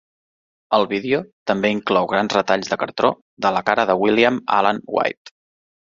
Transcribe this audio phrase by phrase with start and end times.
[0.77, 1.19] El vídeo
[1.51, 3.11] també inclou grans retalls de cartró
[3.47, 5.37] de la cara de William Allen White.